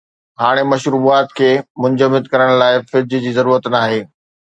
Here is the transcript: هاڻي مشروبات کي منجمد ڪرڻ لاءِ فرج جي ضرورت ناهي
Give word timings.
هاڻي 0.41 0.63
مشروبات 0.71 1.27
کي 1.41 1.49
منجمد 1.83 2.25
ڪرڻ 2.33 2.49
لاءِ 2.65 2.75
فرج 2.89 3.11
جي 3.27 3.31
ضرورت 3.41 3.63
ناهي 3.77 4.01